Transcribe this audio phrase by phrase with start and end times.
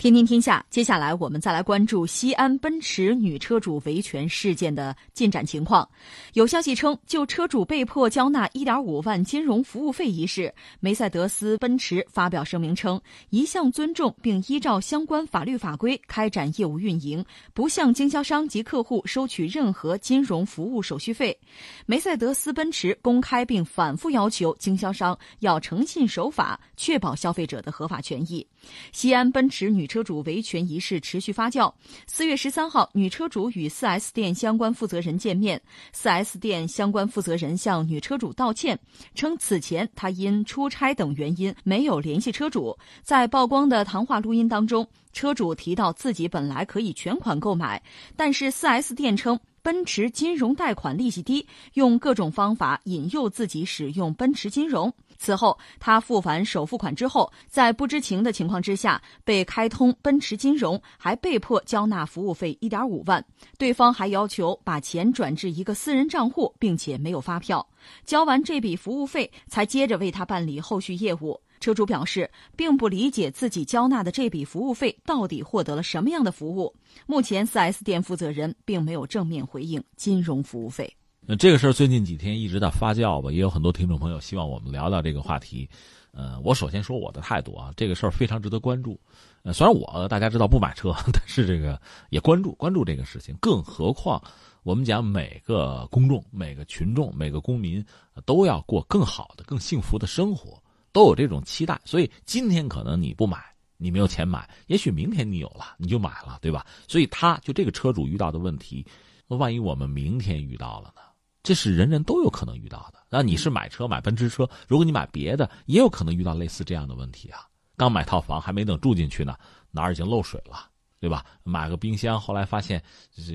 [0.00, 5.86] 天天天下，接下来我们再来关注西安奔驰女车主维权事件的进展情况。
[6.32, 12.98] 有消息称，就车主被迫交纳1.5万金融服务费一事，梅赛德斯奔驰发表声明称，
[13.28, 17.22] 一向尊重并依照相关法律法规开展业务运营，
[17.52, 21.38] 不向经销商及客户收取任何金融服务手续费。
[21.84, 28.46] 梅赛德斯奔驰公开并反复要求经销商要诚信守法，确保消费者的合法权益。
[28.92, 31.72] 西安奔驰女车主维权一事持续发酵。
[32.06, 35.60] 四月十三号，女车主与四 S 店相关负责人见面，
[35.92, 38.78] 四 S 店相关负责人向女车主道歉，
[39.14, 42.76] 称此前他因出差等原因没有联系车主。
[43.02, 47.82] 在曝光的谈话录音当中，车主提到自己本来可以全款购买，
[48.16, 49.38] 但是四 S 店称。
[49.62, 54.90] 奔驰金融贷款利息低，用各种方法引诱自己使用奔驰金融。
[55.22, 63.22] 此后，他付完首付款之后，在不知情的情况之下被开通奔驰金融，还被迫交纳服务费一点五万。
[63.58, 67.64] 对方还要求把钱转至一个私人账户，并且没有发票。
[68.06, 71.38] 交完这笔服务费，才接着为他办理后续业务。
[71.60, 76.74] 车主表示，并不理解自己交纳的这笔服务费到底获得了什么样的服务。
[77.04, 80.96] 目前，4S 店负责人并没有正面回应金融服务费。
[81.30, 85.70] 那这个事儿最近几天一直在发酵吧，也有很多听众朋友希望我们聊聊这个话题。
[86.10, 88.98] 呃，我首先说我的态度啊，这个事儿非常值得关注。
[89.44, 93.32] 呃，虽然我大家知道不买车， 但是这个也关注关注这个事情。
[93.40, 94.20] 更何况
[94.64, 97.80] 我们讲每个公众、每个群众、每个公民
[98.26, 100.60] 都要过更好的、更幸福的生活。
[100.90, 103.38] 都有这种期待，所以今天可能你不买，
[103.76, 106.66] 你没有钱买，也许明天你有了，你就买了，对吧？
[106.88, 108.84] 所以他就这个车主遇到的问题，
[109.28, 111.02] 万一我们明天遇到了呢？
[111.42, 112.98] 这是人人都有可能遇到的。
[113.08, 117.46] 那你是买车买奔驰车，如果你买别的，也有可能遇到类似这样的问题啊。
[117.76, 119.36] 刚买套房还没等住进去呢，
[119.70, 121.24] 哪儿已经漏水了，对吧？
[121.42, 122.82] 买个冰箱，后来发现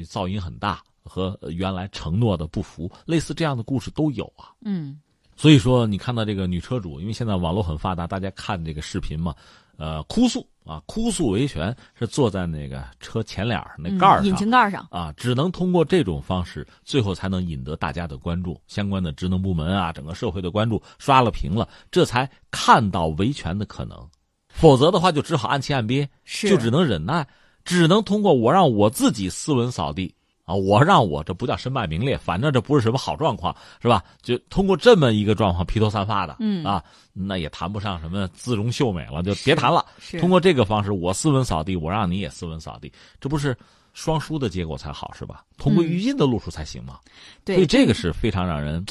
[0.08, 4.54] 噪音很大，和原来承诺的不符，类似这样的故事都有啊。
[4.62, 5.00] 嗯。
[5.36, 9.36] 所以说，你看到这个女车主，因为现在网络很发达，大家看这个视频嘛，
[9.78, 14.88] 呃，哭诉啊，哭诉维权是坐在那个车前脸那盖上，引擎盖上。
[14.90, 24.10] 啊，只能通过这种方式，最后才能引得大家的关注，相关的职能部门啊，整个社会的关注，刷了屏了，这才看到维权的可能，
[24.48, 27.28] 否则的话就只好按期按憋，就只能忍耐，
[27.66, 30.16] 只能通过我让我自己斯文扫地。
[30.46, 34.04] 啊，我让我这不叫身败名裂，反正这不是什么好状况，是吧？
[34.22, 36.84] 就通过这么一个状况披头散发的，嗯啊，
[37.14, 39.84] 那也谈不上什么姿容秀美了，就别谈了。
[40.20, 43.58] 通过这个方式，我斯文扫地，我让你也斯文扫地，这不是
[43.94, 45.44] 双输的结果才好，是吧？
[45.58, 47.00] 同归于尽的路数才行嘛。
[47.44, 48.86] 对，所以这个是非常让人，嗯，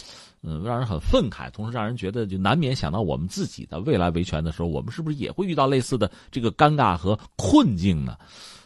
[0.46, 8.16] 嗯让人很愤慨，同时让人觉得就难免想到我们自己的未来维权的时候，我们是不是也会遇到类似的这个尴尬和困境呢？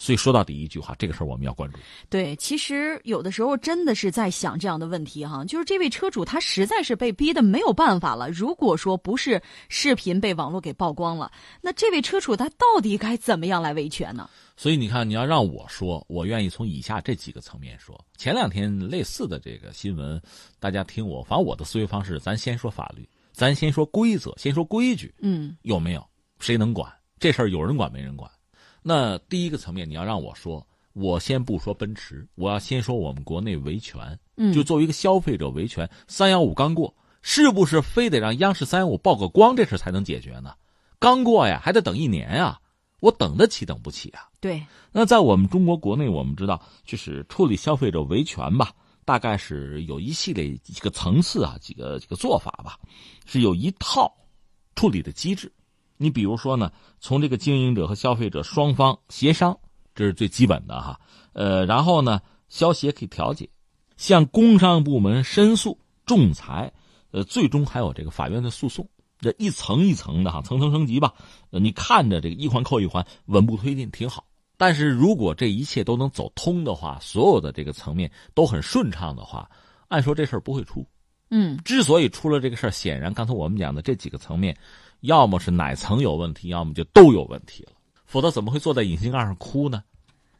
[0.00, 1.78] 所以说到底一句话，这个事儿我们要关注。
[2.09, 8.31] 对，其实有的时候真的是在想这样的问题哈，就是这位车主他实在是被逼的没有办法了。
[8.31, 14.28] 如果说不是视频被网络给曝光了，那这位车主他到底该怎么样来维权呢？
[14.59, 17.97] 所以你看，你要让我说，我愿意从以下这几个层面说。
[18.17, 20.21] 前两天类似的这个新闻，
[20.59, 26.05] 大家听我，反正我的思维方式，咱先说法律，咱先说规则，先说规矩，嗯，有没有？
[26.41, 27.49] 谁能管这事儿？
[27.51, 28.29] 有人管没人管？
[28.83, 34.19] 那第一个层面，你要让我说，我先不说奔驰，我要先说我们国内维权。
[34.37, 36.93] 嗯，就作为一个消费者维权，三幺五刚过，
[37.23, 40.53] 是不是非得让央视三幺五曝个光这事才能解决呢？
[40.99, 42.59] 刚过呀，还得等一年呀，
[43.00, 44.28] 我等得起等不起啊？
[44.41, 44.64] 对。
[44.91, 48.72] 那在我们中国国内，我们知道，就是处理消费者维权吧，
[49.04, 52.78] 大概是有一系列几个层次啊，几个几个做法吧，
[53.25, 54.12] 是有一套
[54.75, 55.53] 处理的机制。
[55.97, 59.59] 你比如说呢，从这个经营者和消费者双方协商，
[59.94, 61.00] 这是最基本的哈。
[61.32, 63.48] 呃，然后呢，消协可以调解，
[63.97, 66.72] 向工商部门申诉、仲裁，
[67.10, 68.88] 呃，最终还有这个法院的诉讼，
[69.19, 71.15] 这一层一层的哈，层层升级吧。
[71.51, 74.25] 呃，你看着这个一环扣一环，稳步推进，挺好。
[74.57, 79.51] 但是如果这一切都能走通的话，所有的这个层面都很顺畅的话，
[79.89, 80.87] 按说这事儿不会出。
[81.31, 84.57] 嗯，之所以出了这个事儿，显然刚才我们讲的这几个层面。
[85.03, 87.72] 要么是哪层有问题，要么就都有问题了，
[88.04, 89.81] 否则怎么会坐在隐形盖上哭呢？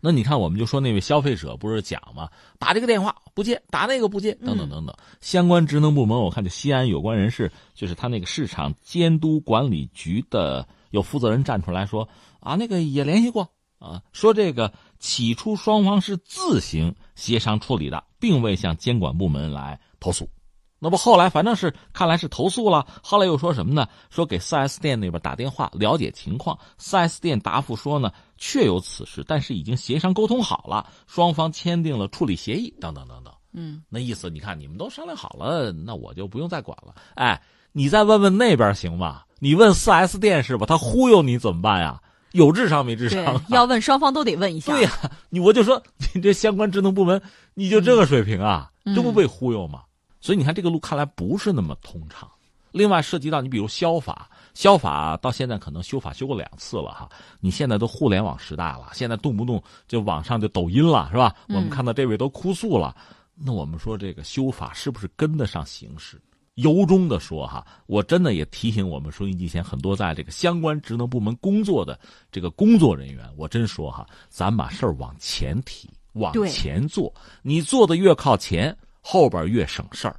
[0.01, 2.29] 那你看，我们就说那位消费者不是讲吗？
[2.59, 4.95] 打这个电话不接，打那个不接，等等等等。
[5.21, 12.09] 相关职能部门，我看就西安有关人士，就是他那个市场监督管理局的有负责人站出来说
[12.41, 13.49] 啊，那个也联系过
[13.79, 20.29] 啊，说这个起初双方是自行协商处理的，并未向监管部门来投诉。
[20.79, 23.87] 那不后来反正是看来是投诉了，后来又说什么呢？
[24.11, 33.33] 说给 4S 店那边打电话了解情况，4S 店答复说呢，确有此事，但是已经协商沟通好了，双方签订了处理协议，等等等等。
[33.53, 36.95] 嗯，那意思你看你们都商量好了，那我就不用再管了。
[37.15, 37.41] 哎，
[37.73, 39.23] 你再问问那边行吗？
[39.41, 40.67] 你问 4S 店是吧？
[40.67, 42.01] 他忽悠你怎么办呀？
[42.33, 43.43] 有智商没智商、啊？
[43.49, 44.71] 要问双方都得问一下。
[44.75, 44.93] 对呀、
[45.31, 45.83] 你我就说
[46.15, 47.21] 你这相关职能部门，
[47.55, 49.81] 你就这个水平啊，嗯、这不被忽悠吗？
[50.21, 52.29] 所以你看这个路看来不是那么通畅。
[52.71, 57.09] 另外涉及到你比如消法，消法到现在可能修法修过两次了哈。
[57.41, 61.35] 你现在都互联网时代了，现在动不动就网上就抖音了是吧？
[61.49, 62.95] 嗯、我们看到这位都哭诉了，
[63.35, 66.21] 那我们说这个修法是不是跟得上形势？
[66.57, 71.99] 由衷的说哈，我真的也提醒我们收音机前很多在这个相关职能部门工作的
[72.31, 77.13] 这个工作人员，我真说哈，咱把事儿往前提，往前做，
[77.43, 80.15] 你做的越靠前，后边越省事儿；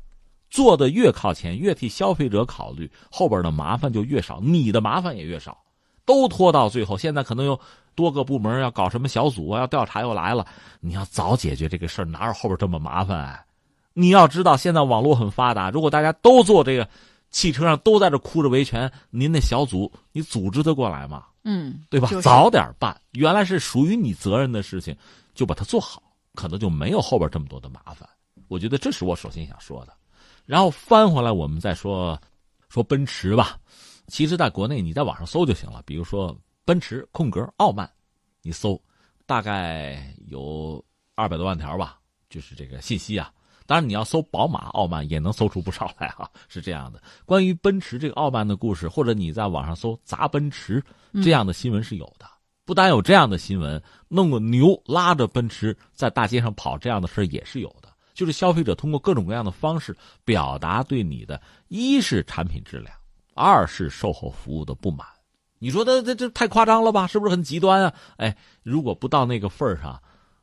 [0.49, 5.57] 做的越靠前，越替消费者考虑，后边的麻烦就越少，你的麻烦也越少。
[6.05, 7.59] 都拖到最后，现在可能有
[7.93, 10.45] 多个部门要搞什么小组啊，要调查又来了，
[10.79, 13.45] 你要早解决这个事儿，哪有后边这么麻烦啊？
[13.93, 16.89] 你要知道，现在网络很发达，如果大家都做这个，
[17.29, 21.25] 汽车上都在这哭着维权，您那小组你组织得过来吗？
[21.43, 22.09] 嗯，对吧？
[22.09, 24.95] 就是、早点办，原来是属于你责任的事情，
[25.35, 26.01] 就把它做好，
[26.33, 28.09] 可能就没有后边这么多的麻烦。
[28.49, 29.93] 我觉得这是我首先想说的。
[30.45, 32.19] 然后翻回来，我们再说
[32.67, 33.57] 说奔驰吧。
[34.07, 37.89] 其实，在国内你在网上搜就行了，比如说奔驰空格傲慢，
[38.41, 38.77] 你搜，
[39.25, 40.83] 大概有
[41.15, 43.31] 二百多万条吧，就是这个信息啊。
[43.67, 46.99] 当然，你要搜宝马傲慢也能搜出不少来啊，是这样的。
[47.23, 50.83] 关于奔驰这个傲慢的故事，或者你在网上搜砸奔驰
[51.23, 52.25] 这样的新闻是有的。
[52.65, 57.78] 不单有这样的新闻，弄个牛拉着奔驰在大街上跑这样的事也是有的。
[58.19, 59.95] 就是消费者通过各种各样的方式
[60.25, 62.93] 表达对你的，一是产品质量，
[63.33, 65.07] 二是售后服务的不满。
[65.57, 67.07] 你说这这这太夸张了吧？
[67.07, 67.93] 是不是很极端啊？
[68.17, 69.97] 哎，如果不到那个份儿上。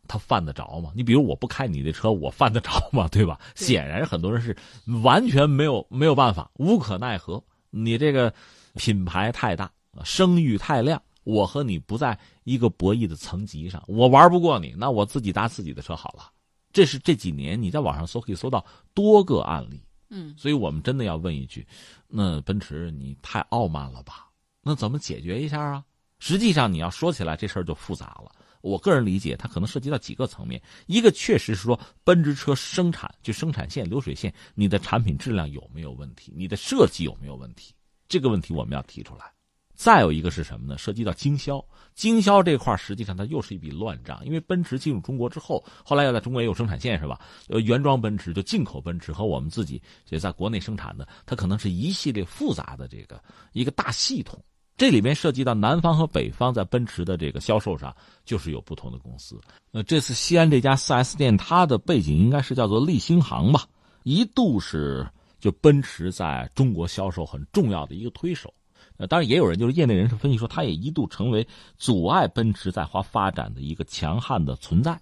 [0.09, 0.93] 他犯得着吗？
[0.95, 3.09] 你比如我不开你的车，我犯得着吗？
[3.09, 3.41] 对吧？
[3.57, 4.57] 对显然很多人是
[5.03, 7.43] 完全没有没有办法，无可奈何。
[7.71, 8.33] 你这个
[8.75, 9.69] 品牌太大，
[10.05, 16.31] 声誉太亮，我和你不在一个博弈的层级上，我玩不过你，那我自己搭自己的车好了。
[16.77, 18.63] 这是这几年你在网上搜可以搜到
[18.93, 19.83] 多个案例。
[20.11, 21.67] 嗯，所以我们真的要问一句：
[22.07, 24.29] 那奔驰你太傲慢了吧？
[24.61, 25.83] 那怎么解决一下啊？
[26.19, 28.31] 实际上你要说起来，这事儿就复杂了。
[28.61, 30.61] 我个人理解，它可能涉及到几个层面。
[30.87, 36.31] 一个确实是说，奔驰车生产就生产线、流水线，你的产品质量有没有问题？
[36.37, 37.75] 你的设计有没有问题？
[38.07, 39.33] 这个问题我们要提出来。
[39.77, 40.79] 再有一个是什么呢？
[40.79, 41.63] 涉及到经销，
[41.95, 47.21] 经销这块实际上它又是一笔乱账，因为奔驰进入中国之后，后来要在中国也有生产线是吧？
[47.49, 54.43] 呃，原装奔驰就进口奔驰和我们自己也在国内生产的，它可能是一系列复杂的这个一个大系统。
[54.79, 57.95] 这里面涉及到南方和北方在奔驰的这个销售上，
[58.25, 59.39] 就是有不同的公司。
[59.73, 63.67] 呃，这次西安这家 4S 店，它的背景应该是叫做立星行吧，
[64.05, 65.07] 一度是
[65.39, 68.53] 就奔驰在中国销售很重要的一个推手。
[68.99, 71.47] 呃，当然也有人就是业内人士分析说，它也一度成为
[71.77, 75.01] 阻碍奔驰在华发展的一个强悍的存在，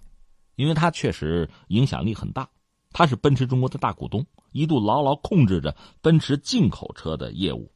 [0.55, 2.47] 因为它确实影响力很大，
[2.91, 7.71] 它是奔驰中国的大股东，一度牢牢控制着奔驰进口车的业务。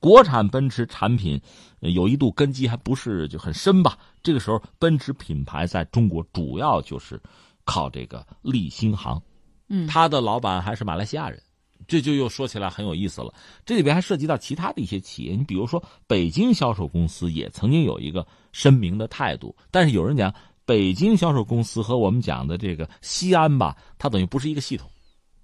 [0.00, 1.40] 国产奔驰产品
[1.80, 3.98] 有一度根基还不是就很深吧？
[4.22, 7.20] 这个时候，奔驰品牌在中国主要就是
[7.64, 9.20] 靠这个立星行，
[9.68, 11.42] 嗯，他的老板还是马来西亚人，
[11.86, 13.32] 这就又说起来很有意思了。
[13.64, 24.90] 这里边还涉及到其他的一些企业，你比如说北京销售公司也曾经有一个声明的态度，但是有人讲北京销售公司和我们讲的这个西安吧，它等于不是一个系统。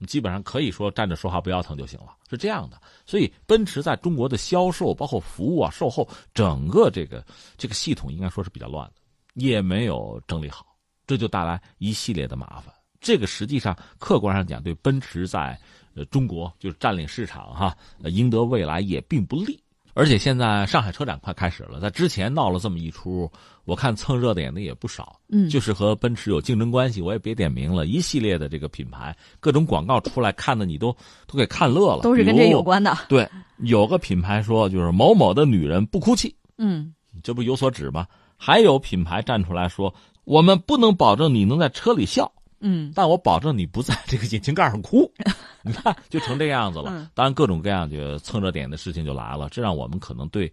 [0.08, 2.78] 基本上可以说站着说话不腰疼就行了，是这样的。
[3.06, 7.24] 所以奔驰在中国的销售、包括服务啊、售后，整个这个
[7.56, 8.94] 这个系统应该说是比较乱的，
[9.34, 10.66] 也没有整理好，
[11.06, 12.74] 这就带来一系列的麻烦。
[13.00, 15.58] 这个实际上客观上讲，对奔驰在
[15.94, 19.58] 呃中国就是占领市场哈、赢得未来也并不利。
[19.96, 23.30] 而且现在上海车展快开始了，在之前闹了这么一出，
[23.64, 25.20] 我看蹭热点的也不少。
[25.28, 30.90] 嗯，就是和奔驰有竞争关系，我也别点名了，一系列的这个品牌，各种广告出来，看的你都
[31.28, 32.02] 都给看乐了。
[32.02, 32.92] 都是跟这有关的。
[33.08, 38.04] 对，有个品牌说就是某某的女人不哭泣，嗯，这不有所指吗？
[38.36, 42.32] 还有品牌站出来说，我们不能保证你能在车里笑。
[42.66, 45.10] 嗯，但我保证你不在这个引擎盖上哭，
[45.62, 46.86] 你看就成这个样子了。
[46.88, 50.50] 嗯、当然，各种各样就蹭热点的事情就来了，这让我们可能对，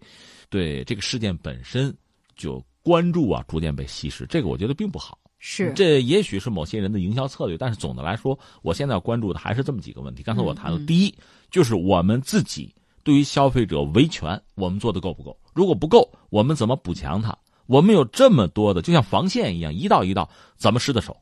[0.50, 1.92] 对这个事件本身
[2.36, 4.26] 就关注啊，逐渐被稀释。
[4.26, 5.18] 这个我觉得并不好。
[5.38, 10.22] 是，这也许是某些人的营销策略，但是总的来说，我现在要关注的还是这么几个问题。
[10.22, 11.14] 刚才我谈了，第一
[11.50, 15.36] 就是我们自己对于消费者维权，我们做的够不够？
[15.54, 17.36] 如果不够，我们怎么补强它？
[17.66, 21.16] 我们有这么多的，就像防线一样，一道一道，怎么施的手？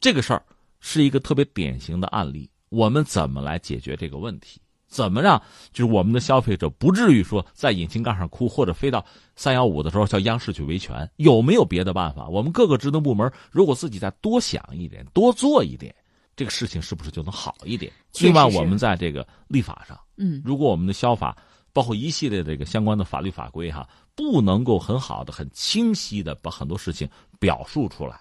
[0.00, 0.42] 这个事儿
[0.80, 2.48] 是一个特别典型的案例。
[2.68, 4.60] 我们怎么来解决这个问题？
[4.86, 5.40] 怎么让
[5.70, 9.04] 就是我们的消费者不至于说在引擎盖上哭，或者飞到
[9.36, 11.10] 三幺五的时候叫央视去维权？
[11.16, 12.26] 有没有别的办法？
[12.26, 15.94] 我们各个职能部门如果自己再多想一点、多做一点，
[16.34, 17.92] 这个事情是不是就能好一点？
[18.20, 21.36] 另外，我们在这个立法上，嗯，如果我们的消法
[21.74, 27.06] 包括一系列这个相关的法律法规哈，不能够很好的、很清晰的把很多事情
[27.38, 28.18] 表述出来，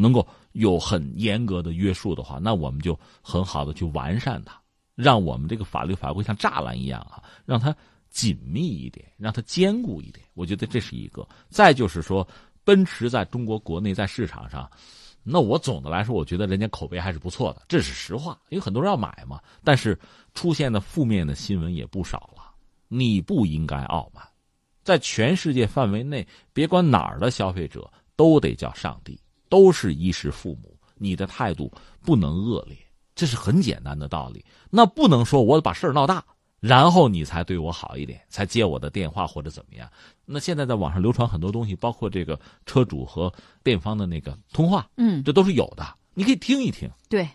[0.00, 4.58] 能够有很严格的约束的话，那我们就很好的去完善它。
[4.94, 7.74] 让我们这个法律法规像栅栏一样啊，让它
[8.10, 10.26] 紧密一点，让它坚固一点。
[10.34, 11.26] 我觉得这是一个。
[11.48, 12.26] 再就是说，
[12.64, 14.70] 奔驰在中国国内在市场上，
[15.22, 18.38] 那我总的来说，我觉得人家口碑还是不错的，这是实话。
[18.50, 19.40] 因为很多人要买嘛。
[19.64, 19.98] 但是
[20.34, 22.54] 出现的负面的新闻也不少了。
[22.88, 24.22] 你不应该傲慢，
[24.82, 29.18] 在全世界范围内，别管哪儿的消费者都得叫上帝，
[29.50, 30.74] 都是衣食父母。
[30.96, 31.70] 你的态度
[32.02, 32.74] 不能恶劣。
[33.14, 36.24] 这是很简单的道理，那不能说我把事儿闹大，
[36.58, 39.90] 然后你才对我好一点，才接我的电话或者怎么样。
[40.24, 43.30] 那现在在网上流传很多东西，包括这个车主和
[43.62, 46.88] 店方的那个通话，嗯，这都是有的，你可以听一听。
[47.10, 47.28] 对。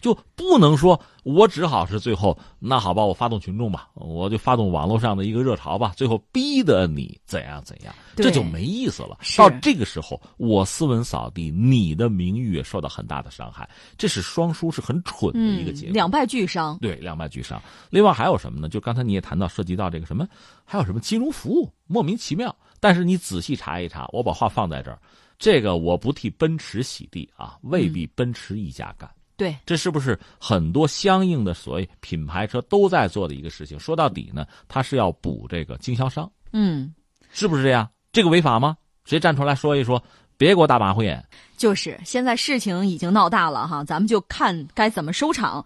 [0.00, 9.18] 就不能说，我只好是最后，那好吧，我发动群众吧，我就发动网络上的一个热潮吧，最后逼得你怎样怎样，这就没意思了。
[9.36, 16.78] 到这个时候，我斯文扫地，你的名誉也受到很大的伤害，这是双输，是很蠢的一个结果，两败俱伤。
[16.80, 17.62] 对，两败俱伤。
[17.90, 18.68] 另外还有什么呢？
[18.68, 20.26] 就刚才你也谈到，涉及到这个什么，
[20.64, 22.54] 还有什么金融服务，莫名其妙。
[22.80, 24.98] 但是你仔细查一查，我把话放在这儿，
[25.38, 29.08] 这个我不替奔驰洗地啊，未必奔驰一家干。
[29.40, 33.80] 对，这是不是很多相应的所谓品牌车都在做的一个事情？
[33.80, 36.30] 说到底呢，它是要补这个经销商。
[36.52, 36.94] 嗯，
[37.32, 37.88] 是不是这样？
[38.12, 38.76] 这个违法吗？
[39.06, 40.02] 谁站出来说一说？
[40.36, 41.26] 别给我打马虎眼。
[41.56, 45.64] 就是现在事情已经闹大了哈，咱们就看该怎么收场。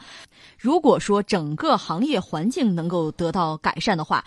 [0.57, 4.25] 如果说整个行业环境能够得到改善的话。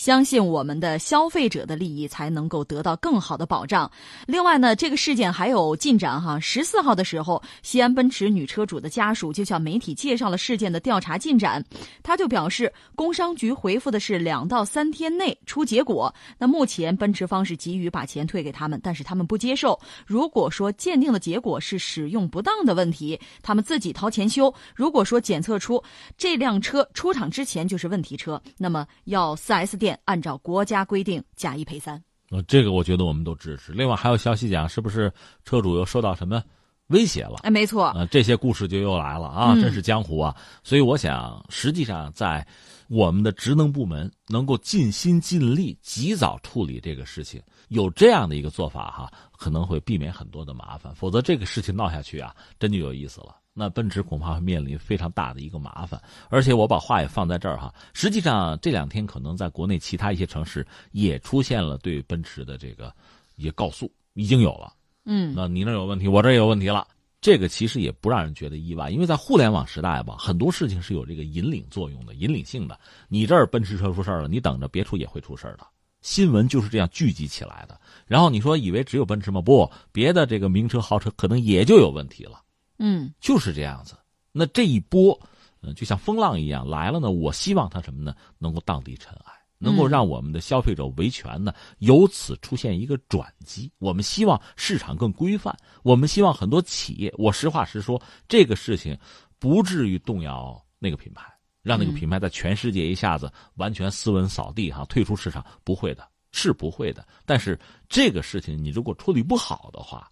[0.00, 3.90] 相信我们的消费者的利益才能够得到更好的保障。
[4.26, 6.40] 另外呢，这个事件还有进展哈。
[6.40, 11.62] 十四号的时候，西安奔驰女车主的家属就向媒体介绍了事件的调查进展。
[12.02, 16.10] 他就表示，工商局回复的是两到三天内出结果。
[16.38, 19.78] 那目前奔驰方是急于把钱退给他们，但是他们不接受。
[20.06, 24.50] 如果说鉴定的结果是使用不当的问题，他们自己掏钱修。
[24.74, 25.82] 如果说检测出
[26.16, 29.89] 这辆车出厂之前就是问题车，那么要四 S 店。
[29.90, 33.72] 店按照国家规定假一赔三，呃，这个我觉得我们都支持。
[33.72, 35.12] 另外还有消息讲，是不是
[35.44, 36.40] 车主又受到什么
[36.88, 37.38] 威胁了？
[37.42, 40.36] 哎，没错，呃，这些故事就又来了啊，真是江湖啊。
[40.62, 42.46] 所以我想，实际上在
[42.88, 50.94] 我们的职能部门能够尽心尽力及早处理这个事情，有这样的一个做法哈，可能会避免很多的麻烦。
[50.94, 53.34] 否则这个事情闹下去啊，真就有意思了。
[53.60, 56.00] 那奔驰恐怕会面临非常大的一个麻烦，
[56.30, 57.70] 而且我把话也放在这儿哈。
[57.92, 62.90] 实际上这两天可能在国内其他一些城市也出现了对奔驰的这个
[63.36, 64.72] 一些告诉，已经有了。
[65.04, 66.88] 嗯，那你那有问题，我这也有问题了。
[67.20, 72.80] 这个其实也不让人觉得意外，因为在互联网时代吧，很多事情是有这个引领作用的、引领性的。
[73.08, 75.66] 你这儿奔驰车出事儿了，你等着，别处也会出事儿的。
[76.00, 77.78] 新闻就是这样聚集起来的。
[78.06, 79.38] 然后你说以为只有奔驰吗？
[79.38, 82.40] 不，别的这个名车豪车可能也就有问题了。
[82.80, 83.94] 嗯，就是这样子。
[84.32, 85.18] 那这一波，
[85.60, 87.10] 嗯，就像风浪一样来了呢。
[87.10, 88.14] 我希望它什么呢？
[88.38, 93.70] 能够荡涤尘埃，能够让我们的消费者维权呢，由此出现一个转机。
[93.78, 98.98] 我们希望市场更规范，我们希望很多企业，我实话实说，这个事情
[99.38, 101.24] 不至于动摇那个品牌，
[101.62, 107.06] 让那个品牌在全世界一下子完全斯文扫地哈，退出市场，不会的，是不会的。
[107.26, 107.58] 但是
[107.88, 110.10] 这个事情你如果处理不好的话，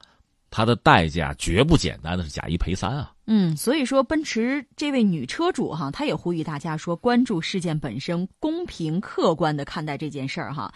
[0.51, 3.13] 它的代价绝不简单的是假一赔三啊！
[3.27, 10.73] 嗯，所以说奔驰这位女车主哈，她也呼吁大家说关注事件本身，公平客观的看待这件事儿哈。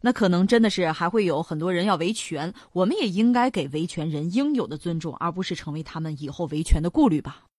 [0.00, 7.44] 那可能真的是还会有很多人要维权，我们也应该给维权人应有的尊重，而不是成为他们以后维权的顾虑吧。